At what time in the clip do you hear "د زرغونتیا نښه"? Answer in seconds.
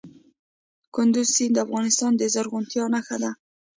2.17-3.17